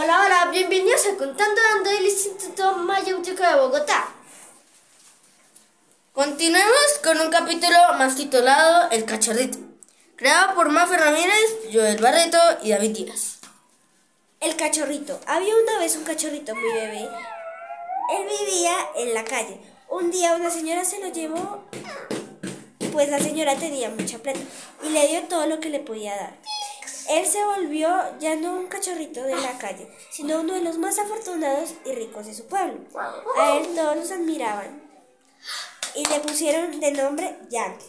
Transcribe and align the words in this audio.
Hola, 0.00 0.22
hola, 0.24 0.50
bienvenidos 0.52 1.04
a 1.06 1.16
Contando 1.16 1.60
Dando 1.60 1.90
del 1.90 2.04
Instituto 2.04 2.76
Mayéutico 2.76 3.42
de 3.42 3.56
Bogotá. 3.56 4.06
Continuemos 6.12 7.00
con 7.02 7.20
un 7.20 7.28
capítulo 7.30 7.76
más 7.98 8.14
titulado 8.14 8.88
El 8.92 9.04
Cachorrito, 9.04 9.58
creado 10.14 10.54
por 10.54 10.68
Mafe 10.68 10.96
Ramírez, 10.98 11.72
Joel 11.72 12.00
Barreto 12.00 12.38
y 12.62 12.70
David 12.70 12.96
Díaz. 12.96 13.40
El 14.38 14.54
cachorrito. 14.54 15.18
Había 15.26 15.52
una 15.64 15.80
vez 15.80 15.96
un 15.96 16.04
cachorrito 16.04 16.54
muy 16.54 16.72
bebé. 16.74 17.00
Él 17.00 18.28
vivía 18.38 18.76
en 18.98 19.14
la 19.14 19.24
calle. 19.24 19.58
Un 19.88 20.12
día 20.12 20.36
una 20.36 20.50
señora 20.50 20.84
se 20.84 21.00
lo 21.00 21.08
llevó, 21.08 21.64
pues 22.92 23.08
la 23.08 23.18
señora 23.18 23.56
tenía 23.56 23.90
mucha 23.90 24.18
plata 24.18 24.38
y 24.84 24.90
le 24.90 25.08
dio 25.08 25.22
todo 25.24 25.48
lo 25.48 25.58
que 25.58 25.70
le 25.70 25.80
podía 25.80 26.14
dar. 26.14 26.34
Él 27.08 27.26
se 27.26 27.42
volvió 27.44 27.88
ya 28.18 28.36
no 28.36 28.54
un 28.54 28.66
cachorrito 28.66 29.22
de 29.22 29.34
la 29.34 29.56
calle, 29.58 29.88
sino 30.10 30.40
uno 30.40 30.54
de 30.54 30.60
los 30.60 30.76
más 30.76 30.98
afortunados 30.98 31.74
y 31.84 31.92
ricos 31.92 32.26
de 32.26 32.34
su 32.34 32.46
pueblo. 32.46 32.80
A 33.38 33.56
él 33.56 33.74
todos 33.74 33.96
los 33.96 34.10
admiraban 34.10 34.82
y 35.94 36.04
le 36.04 36.20
pusieron 36.20 36.78
de 36.80 36.92
nombre 36.92 37.38
Yankee. 37.48 37.86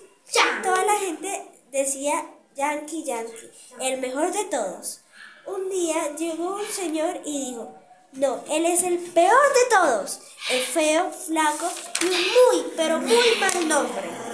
Toda 0.64 0.86
la 0.86 0.96
gente 0.98 1.52
decía 1.72 2.26
Yankee, 2.56 3.04
Yankee, 3.04 3.52
el 3.82 4.00
mejor 4.00 4.32
de 4.32 4.46
todos. 4.46 5.02
Un 5.46 5.70
día 5.70 6.16
llegó 6.16 6.56
un 6.56 6.68
señor 6.68 7.22
y 7.26 7.52
dijo, 7.52 7.74
no, 8.14 8.44
él 8.50 8.66
es 8.66 8.84
el 8.84 8.98
peor 8.98 9.54
de 9.54 9.76
todos. 9.76 10.22
Es 10.50 10.66
feo, 10.68 11.12
flaco 11.12 11.70
y 12.02 12.06
un 12.06 12.12
muy, 12.12 12.74
pero 12.76 13.00
muy 13.00 13.36
mal 13.40 13.68
nombre. 13.68 14.29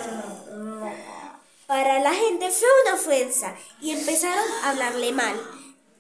Para 1.67 1.99
la 1.99 2.13
gente 2.13 2.51
fue 2.51 2.67
una 2.85 2.95
ofensa 2.95 3.55
y 3.81 3.91
empezaron 3.91 4.45
a 4.63 4.69
hablarle 4.69 5.11
mal. 5.11 5.35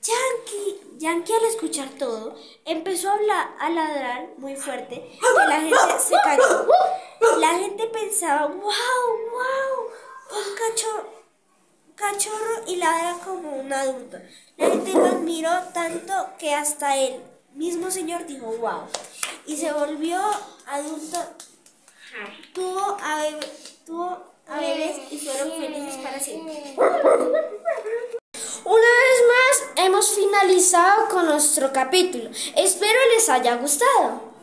Yankee, 0.01 0.81
Yankee 0.97 1.33
al 1.33 1.45
escuchar 1.45 1.89
todo, 1.97 2.35
empezó 2.65 3.09
a, 3.09 3.13
hablar, 3.13 3.71
ladrar 3.71 4.29
muy 4.37 4.55
fuerte 4.55 4.95
y 4.95 5.49
la 5.49 5.61
gente 5.61 5.99
se 5.99 6.15
cayó. 6.23 6.67
La 7.39 7.57
gente 7.57 7.87
pensaba, 7.87 8.45
wow, 8.45 8.61
wow, 8.61 9.87
un 10.29 10.55
cachorro, 10.55 11.09
cachorro 11.95 12.63
y 12.67 12.75
ladra 12.75 13.17
como 13.25 13.55
un 13.55 13.73
adulto. 13.73 14.17
La 14.57 14.67
gente 14.69 14.93
lo 14.93 15.05
admiró 15.05 15.51
tanto 15.73 16.29
que 16.37 16.53
hasta 16.53 16.95
él 16.97 17.23
mismo 17.55 17.89
señor 17.89 18.27
dijo, 18.27 18.45
wow. 18.57 18.83
Y 19.47 19.57
se 19.57 19.71
volvió 19.71 20.21
adulto, 20.67 21.19
tuvo 22.53 22.97
a, 23.01 23.23
tuvo 23.85 24.34
bebés 24.47 24.97
y 25.11 25.17
fueron 25.17 25.51
felices 25.59 25.97
para 26.03 26.19
siempre. 26.19 26.53
Una 28.65 28.91
vez 29.03 29.23
más 29.27 29.85
hemos 29.85 30.09
finalizado 30.15 31.07
con 31.09 31.25
nuestro 31.25 31.71
capítulo. 31.71 32.29
Espero 32.55 32.99
les 33.15 33.29
haya 33.29 33.55
gustado. 33.55 34.34